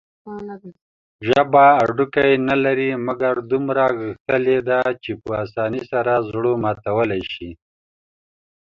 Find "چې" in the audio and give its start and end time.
5.03-5.11